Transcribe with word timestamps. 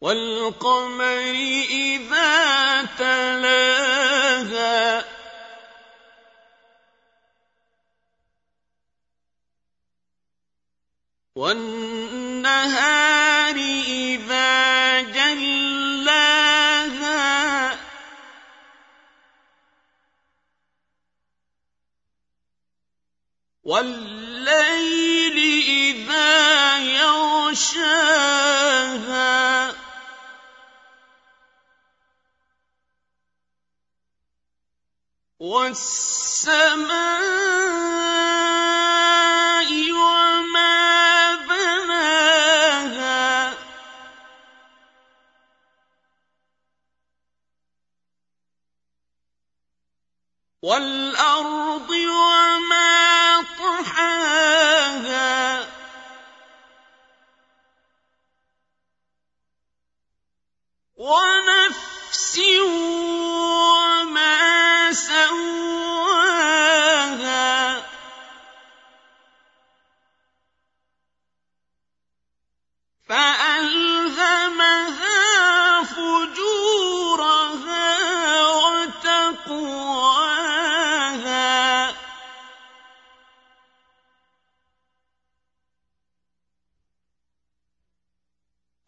والقمر 0.00 1.34
إذا 1.70 2.55
والنهار 11.36 12.76
إذا 13.56 15.00
جلاها. 15.00 16.16
والليل 23.64 25.38
إذا 25.68 26.78
يغشاها. 26.78 28.06
والسماء 35.40 36.96
والأرض 50.66 51.90
وما 51.90 53.42
طحاها. 53.58 54.96
ونفس 60.96 61.55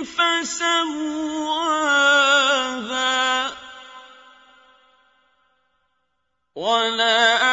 فسواها. 0.04 1.10
ولا 6.54 7.49